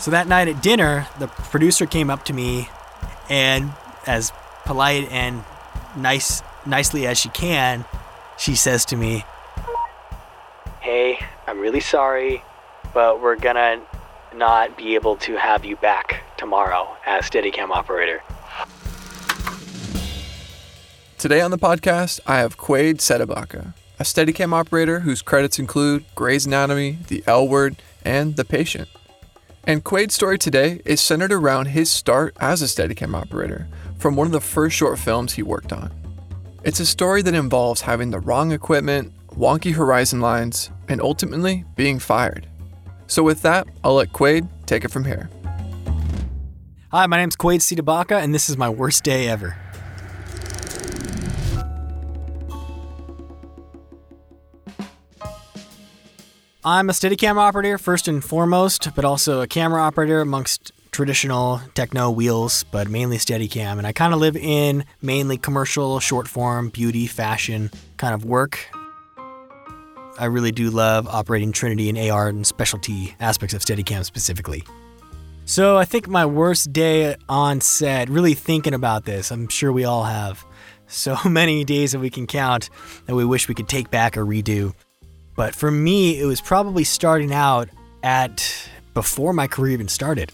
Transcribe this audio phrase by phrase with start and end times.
[0.00, 2.70] So that night at dinner, the producer came up to me
[3.28, 3.70] and
[4.06, 4.32] as
[4.64, 5.44] polite and
[5.94, 7.84] nice nicely as she can,
[8.38, 9.26] she says to me,
[10.80, 12.42] "Hey, I'm really sorry,
[12.94, 13.80] but we're going to
[14.34, 18.22] not be able to have you back tomorrow as Steadicam operator."
[21.18, 26.06] Today on the podcast, I have Quaid Cde Baca, a Steadicam operator whose credits include
[26.14, 28.88] Grey's Anatomy, The L Word, and The Patient.
[29.64, 33.68] And Quaid's story today is centered around his start as a Steadicam operator
[33.98, 35.92] from one of the first short films he worked on.
[36.64, 41.98] It's a story that involves having the wrong equipment, wonky horizon lines, and ultimately being
[41.98, 42.46] fired.
[43.06, 45.28] So, with that, I'll let Quaid take it from here.
[46.90, 49.56] Hi, my name's Quaid Cde Baca, and this is my worst day ever.
[56.62, 62.10] I'm a Steadicam operator first and foremost, but also a camera operator amongst traditional techno
[62.10, 63.78] wheels, but mainly Steadicam.
[63.78, 68.68] And I kind of live in mainly commercial, short form, beauty, fashion kind of work.
[70.18, 74.62] I really do love operating Trinity and AR and specialty aspects of Steadicam specifically.
[75.46, 79.84] So I think my worst day on set, really thinking about this, I'm sure we
[79.84, 80.44] all have
[80.88, 82.68] so many days that we can count
[83.06, 84.74] that we wish we could take back or redo.
[85.40, 87.70] But for me, it was probably starting out
[88.02, 90.32] at before my career even started.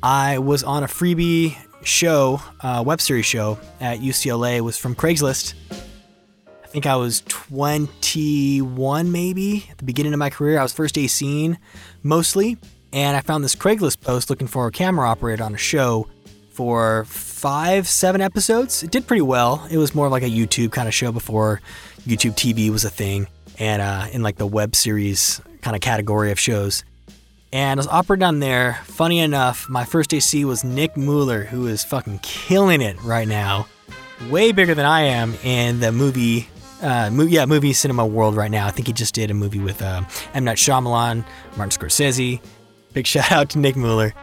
[0.00, 4.58] I was on a freebie show, uh, web series show at UCLA.
[4.58, 5.54] It was from Craigslist.
[5.72, 10.60] I think I was 21 maybe at the beginning of my career.
[10.60, 11.58] I was first day scene
[12.04, 12.56] mostly,
[12.92, 16.06] and I found this Craigslist post looking for a camera operator on a show
[16.52, 18.84] for five, seven episodes.
[18.84, 19.66] It did pretty well.
[19.68, 21.60] It was more like a YouTube kind of show before
[22.06, 23.26] YouTube TV was a thing
[23.58, 26.84] and uh, in like the web series kind of category of shows.
[27.52, 28.80] And I was operating on there.
[28.84, 33.68] Funny enough, my first AC was Nick Mueller, who is fucking killing it right now.
[34.28, 36.48] Way bigger than I am in the movie,
[36.82, 38.66] uh, yeah, movie cinema world right now.
[38.66, 40.02] I think he just did a movie with uh,
[40.34, 40.44] M.
[40.44, 41.24] Night Shyamalan,
[41.56, 42.40] Martin Scorsese.
[42.92, 44.14] Big shout out to Nick Mueller.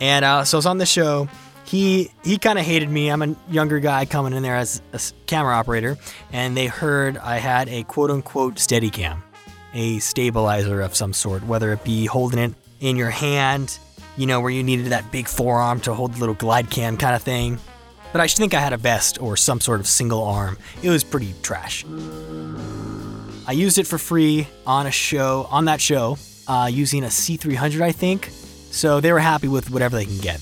[0.00, 1.28] And uh, so I was on the show,
[1.64, 3.08] he he kind of hated me.
[3.08, 5.96] I'm a younger guy coming in there as a camera operator,
[6.32, 9.22] and they heard I had a quote unquote steady cam,
[9.72, 13.78] a stabilizer of some sort, whether it be holding it in your hand,
[14.16, 17.16] you know, where you needed that big forearm to hold the little glide cam kind
[17.16, 17.58] of thing.
[18.12, 20.56] But I think I had a vest or some sort of single arm.
[20.82, 21.84] It was pretty trash.
[23.46, 27.80] I used it for free on a show, on that show, uh, using a C300,
[27.80, 28.28] I think.
[28.70, 30.40] So they were happy with whatever they can get.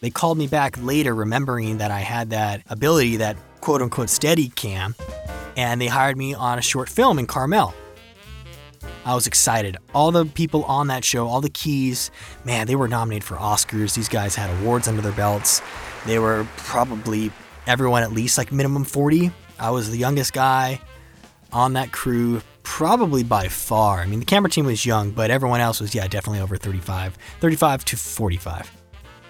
[0.00, 4.48] They called me back later, remembering that I had that ability, that quote unquote steady
[4.48, 4.94] cam,
[5.56, 7.74] and they hired me on a short film in Carmel.
[9.04, 9.76] I was excited.
[9.94, 12.10] All the people on that show, all the keys,
[12.44, 13.94] man, they were nominated for Oscars.
[13.94, 15.62] These guys had awards under their belts.
[16.06, 17.32] They were probably
[17.66, 19.32] everyone at least like minimum 40.
[19.58, 20.80] I was the youngest guy
[21.52, 24.00] on that crew, probably by far.
[24.00, 27.16] I mean, the camera team was young, but everyone else was, yeah, definitely over 35,
[27.40, 28.77] 35 to 45.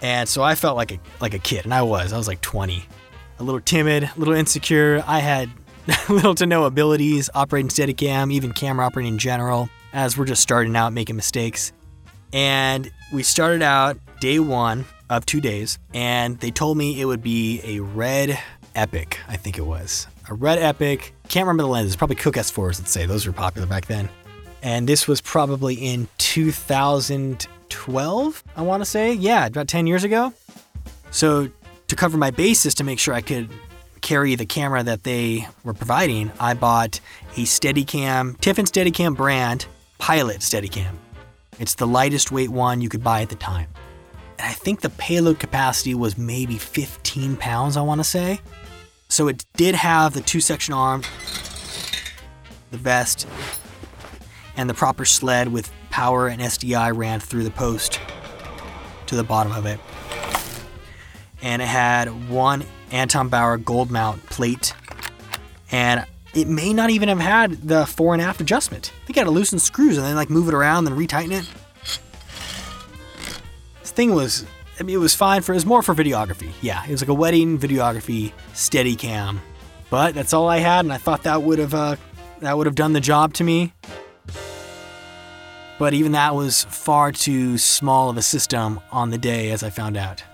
[0.02, 2.12] And so I felt like a like a kid, and I was.
[2.12, 2.84] I was like 20,
[3.38, 5.02] a little timid, a little insecure.
[5.06, 5.50] I had
[6.08, 10.76] little to no abilities operating Steadicam, even camera operating in general, as we're just starting
[10.76, 11.72] out making mistakes.
[12.32, 17.22] And we started out day one of two days, and they told me it would
[17.22, 18.38] be a red
[18.74, 19.18] epic.
[19.26, 21.14] I think it was a red epic.
[21.28, 21.96] Can't remember the lenses.
[21.96, 22.78] Probably Cooke S4s.
[22.78, 24.08] Let's say those were popular back then.
[24.62, 27.46] And this was probably in 2000.
[27.68, 29.12] 12, I want to say.
[29.12, 30.32] Yeah, about 10 years ago.
[31.10, 31.50] So,
[31.88, 33.48] to cover my bases to make sure I could
[34.00, 37.00] carry the camera that they were providing, I bought
[37.36, 39.66] a Steadicam, Tiffen Steadicam brand
[39.98, 40.94] Pilot Steadicam.
[41.58, 43.68] It's the lightest weight one you could buy at the time.
[44.38, 48.40] And I think the payload capacity was maybe 15 pounds, I want to say.
[49.08, 51.02] So it did have the two section arm,
[52.70, 53.26] the vest,
[54.56, 58.00] and the proper sled with power and SDI ran through the post
[59.06, 59.80] to the bottom of it.
[61.42, 64.74] And it had one Anton Bauer gold mount plate.
[65.70, 66.04] And
[66.34, 68.92] it may not even have had the fore and aft adjustment.
[69.06, 71.48] They got to loosen screws and then like move it around and retighten it.
[73.80, 74.46] This thing was,
[74.78, 76.52] I mean, it was fine for, it was more for videography.
[76.60, 79.40] Yeah, it was like a wedding videography steady cam.
[79.90, 81.96] But that's all I had, and I thought that would have, uh,
[82.40, 83.72] that would have done the job to me.
[85.78, 89.70] But even that was far too small of a system on the day, as I
[89.70, 90.24] found out.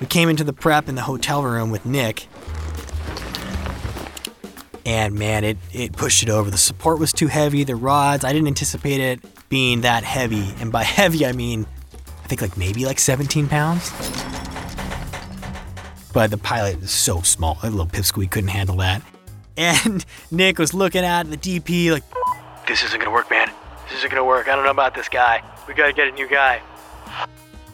[0.00, 2.26] We came into the prep in the hotel room with Nick,
[4.84, 6.48] And man, it, it pushed it over.
[6.48, 10.54] The support was too heavy, the rods, I didn't anticipate it being that heavy.
[10.60, 11.66] And by heavy, I mean,
[12.22, 13.90] I think like maybe like 17 pounds.
[16.12, 19.02] But the pilot is so small, a little pipsqueak couldn't handle that.
[19.56, 22.04] And Nick was looking at the DP like,
[22.66, 23.50] this isn't gonna work, man.
[23.88, 24.48] This isn't gonna work.
[24.48, 25.42] I don't know about this guy.
[25.68, 26.60] We gotta get a new guy.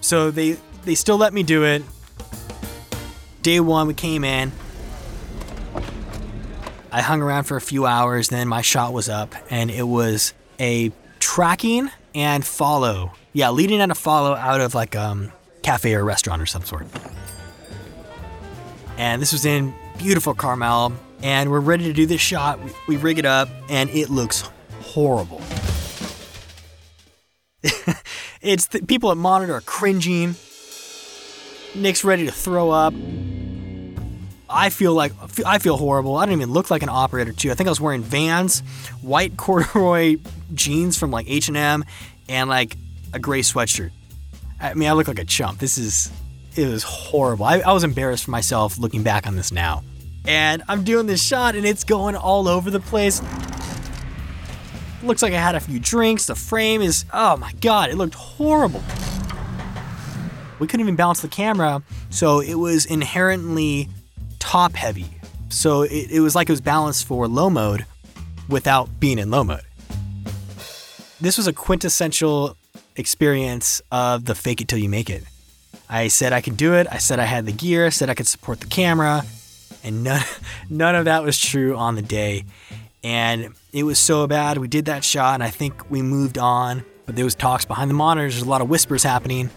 [0.01, 1.83] So they they still let me do it.
[3.43, 4.53] Day one, we came in.
[6.93, 10.35] I hung around for a few hours, then my shot was up, and it was
[10.61, 13.13] a tracking and follow.
[13.33, 15.33] Yeah, leading and a follow out of like um
[15.63, 16.87] cafe or restaurant or some sort.
[18.99, 20.93] And this was in beautiful Carmel,
[21.23, 22.63] and we're ready to do this shot.
[22.63, 24.49] We, we rig it up, and it looks
[24.81, 25.41] horrible.
[28.43, 30.35] it's the people at monitor are cringing.
[31.75, 32.95] Nick's ready to throw up.
[34.49, 35.13] I feel like
[35.47, 36.17] I feel horrible.
[36.17, 37.51] I don't even look like an operator too.
[37.51, 38.61] I think I was wearing Vans,
[39.01, 40.17] white corduroy
[40.53, 41.85] jeans from like H&M,
[42.29, 42.77] and like
[43.15, 43.91] a gray sweatshirt.
[44.61, 45.59] I mean, I look like a chump.
[45.59, 46.13] This is
[46.57, 47.45] it was horrible.
[47.45, 49.83] I, I was embarrassed for myself looking back on this now.
[50.27, 53.21] And I'm doing this shot, and it's going all over the place.
[55.03, 56.27] Looks like I had a few drinks.
[56.27, 58.83] The frame is, oh my god, it looked horrible.
[60.61, 63.89] We couldn't even balance the camera, so it was inherently
[64.39, 65.07] top heavy.
[65.49, 67.85] So it, it was like it was balanced for low mode
[68.49, 69.63] without being in low mode.
[71.21, 72.57] This was a quintessential
[72.97, 75.25] experience of the fake it till you make it.
[75.89, 76.87] I said I could do it.
[76.91, 77.87] I said I had the gear.
[77.87, 79.25] I said I could support the camera.
[79.85, 80.23] And none,
[80.71, 82.45] none of that was true on the day.
[83.05, 84.59] And it was so bad.
[84.59, 86.85] We did that shot, and I think we moved on.
[87.05, 88.35] But there was talks behind the monitors.
[88.35, 89.51] There's a lot of whispers happening.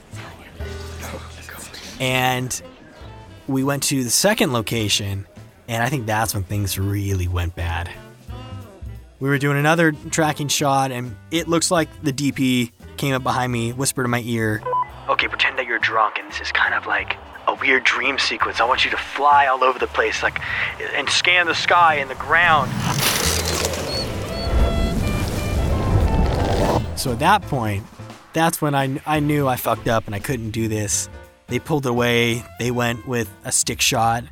[2.00, 2.62] And
[3.48, 5.28] we went to the second location,
[5.68, 7.90] and I think that's when things really went bad.
[9.20, 13.52] We were doing another tracking shot, and it looks like the DP came up behind
[13.52, 14.62] me, whispered in my ear,
[15.08, 15.55] Okay, pretend
[15.86, 17.16] drunk, and this is kind of like
[17.48, 18.60] a weird dream sequence.
[18.60, 20.42] I want you to fly all over the place, like,
[20.96, 22.72] and scan the sky and the ground.
[26.98, 27.86] So at that point,
[28.34, 31.08] that's when I, I knew I fucked up and I couldn't do this.
[31.48, 32.44] They pulled away.
[32.58, 34.24] They went with a stick shot.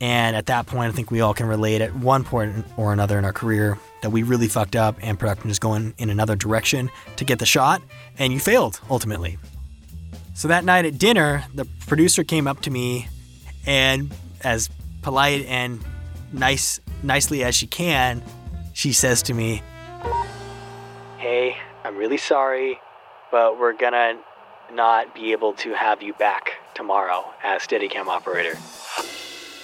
[0.00, 3.18] And at that point, I think we all can relate at one point or another
[3.18, 6.90] in our career that we really fucked up and production is going in another direction
[7.16, 7.82] to get the shot.
[8.18, 9.38] And you failed ultimately.
[10.38, 13.08] So that night at dinner, the producer came up to me
[13.66, 14.70] and, as
[15.02, 15.80] polite and
[16.32, 18.22] nice, nicely as she can,
[18.72, 19.62] she says to me,
[21.16, 22.78] Hey, I'm really sorry,
[23.32, 24.20] but we're gonna
[24.72, 28.56] not be able to have you back tomorrow as Steadicam operator.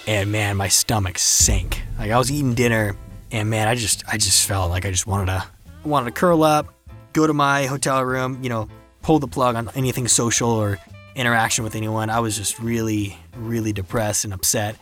[0.07, 1.83] And man, my stomach sank.
[1.97, 2.97] Like I was eating dinner,
[3.31, 5.45] and man, I just I just felt like I just wanted to
[5.85, 6.67] I wanted to curl up,
[7.13, 8.67] go to my hotel room, you know,
[9.05, 10.79] pull the plug on anything social or
[11.13, 12.09] interaction with anyone.
[12.09, 14.77] I was just really, really depressed and upset.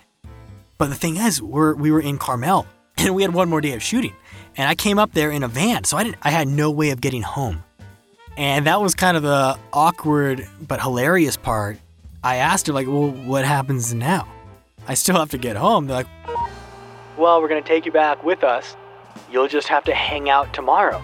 [0.77, 2.65] But the thing is, we're we were in Carmel,
[2.97, 4.15] and we had one more day of shooting,
[4.55, 6.91] and I came up there in a van, so I didn't I had no way
[6.91, 7.65] of getting home.
[8.37, 11.77] And that was kind of the awkward but hilarious part.
[12.23, 14.27] I asked her, like, well, what happens now?
[14.87, 15.87] I still have to get home.
[15.87, 16.07] They're like,
[17.17, 18.75] well, we're going to take you back with us.
[19.29, 21.03] You'll just have to hang out tomorrow.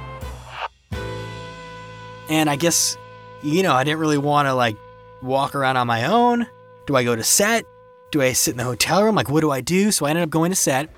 [2.29, 2.97] And I guess,
[3.43, 4.75] you know, I didn't really want to, like,
[5.21, 6.47] walk around on my own.
[6.85, 7.65] Do I go to set?
[8.11, 9.15] Do I sit in the hotel room?
[9.15, 9.91] Like, what do I do?
[9.91, 10.89] So I ended up going to set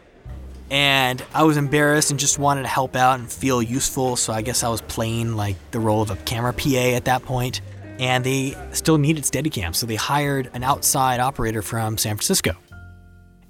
[0.69, 4.15] and I was embarrassed and just wanted to help out and feel useful.
[4.15, 7.23] So I guess I was playing like the role of a camera PA at that
[7.23, 7.61] point.
[7.99, 12.55] And they still needed Steadicam, so they hired an outside operator from San Francisco,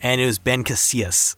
[0.01, 1.37] and it was Ben Casillas.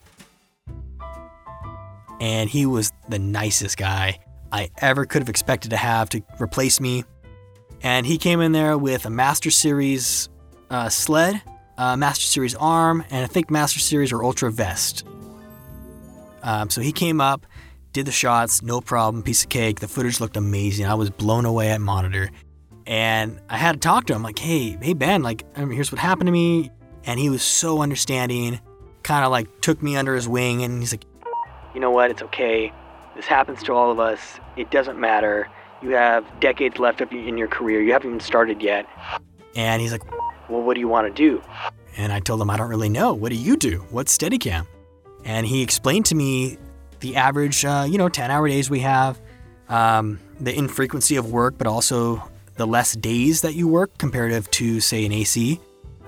[2.20, 4.18] And he was the nicest guy
[4.50, 7.04] I ever could have expected to have to replace me.
[7.84, 10.30] And he came in there with a Master Series
[10.70, 11.42] uh, sled,
[11.76, 15.06] uh, Master Series arm, and I think Master Series or Ultra vest.
[16.42, 17.44] Um, so he came up,
[17.92, 19.80] did the shots, no problem, piece of cake.
[19.80, 20.86] The footage looked amazing.
[20.86, 22.30] I was blown away at monitor,
[22.86, 25.98] and I had to talk to him like, "Hey, hey Ben, like, um, here's what
[25.98, 26.70] happened to me,"
[27.04, 28.60] and he was so understanding,
[29.02, 31.04] kind of like took me under his wing, and he's like,
[31.74, 32.10] "You know what?
[32.10, 32.72] It's okay.
[33.14, 34.40] This happens to all of us.
[34.56, 35.50] It doesn't matter.
[35.84, 37.80] You have decades left in your career.
[37.80, 38.88] You haven't even started yet."
[39.54, 40.02] And he's like,
[40.48, 41.42] "Well, what do you want to do?"
[41.96, 43.14] And I told him, "I don't really know.
[43.14, 43.84] What do you do?
[43.90, 44.66] What's Steadicam?"
[45.24, 46.58] and he explained to me
[47.00, 49.18] the average, uh, you know, 10 hour days we have,
[49.68, 52.22] um, the infrequency of work, but also
[52.56, 55.60] the less days that you work comparative to, say, an AC.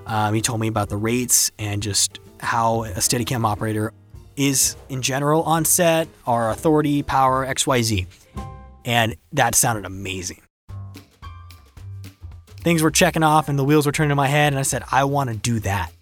[0.07, 3.93] Um, he told me about the rates and just how a Steadicam operator
[4.37, 8.07] is in general on set our authority, power, XYZ.
[8.87, 10.41] And that sounded amazing.
[12.61, 14.83] Things were checking off and the wheels were turning in my head, and I said,
[14.91, 15.93] I want to do that.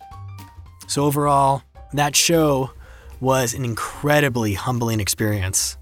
[0.86, 1.62] So, overall,
[1.94, 2.70] that show
[3.20, 5.76] was an incredibly humbling experience,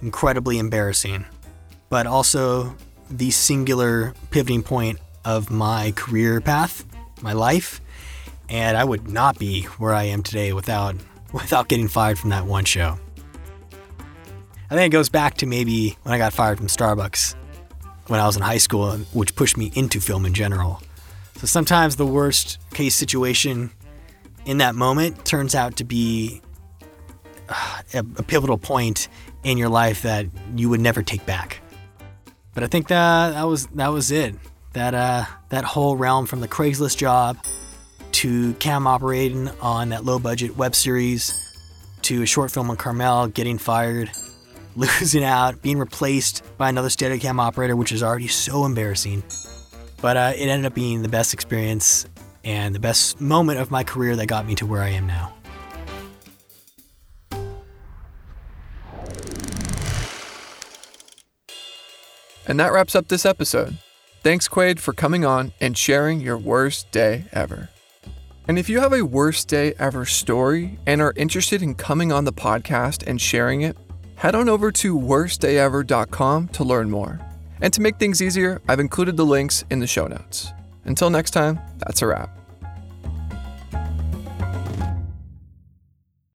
[0.00, 1.24] incredibly embarrassing,
[1.88, 2.74] but also
[3.10, 6.84] the singular pivoting point of my career path,
[7.22, 7.80] my life,
[8.48, 10.96] and I would not be where I am today without
[11.32, 12.98] without getting fired from that one show.
[14.72, 17.34] I think it goes back to maybe when I got fired from Starbucks
[18.06, 20.80] when I was in high school, which pushed me into film in general.
[21.36, 23.70] So sometimes the worst case situation
[24.46, 26.40] in that moment turns out to be
[27.50, 29.08] uh, a, pivotal point
[29.44, 30.24] in your life that
[30.56, 31.60] you would never take back.
[32.54, 34.36] But I think that that was that was it.
[34.72, 37.36] That uh, that whole realm from the Craigslist job
[38.12, 41.38] to cam operating on that low budget web series
[42.02, 44.10] to a short film on Carmel, getting fired,
[44.76, 49.22] losing out, being replaced by another Steadicam operator, which is already so embarrassing.
[50.00, 52.06] But uh, it ended up being the best experience
[52.44, 55.32] and the best moment of my career that got me to where I am now.
[62.46, 63.78] And that wraps up this episode.
[64.22, 67.68] Thanks, Quaid, for coming on and sharing your worst day ever.
[68.48, 72.24] And if you have a worst day ever story and are interested in coming on
[72.24, 73.76] the podcast and sharing it,
[74.22, 77.20] head on over to worstdayever.com to learn more.
[77.60, 80.52] And to make things easier, I've included the links in the show notes.
[80.84, 82.41] Until next time, that's a wrap.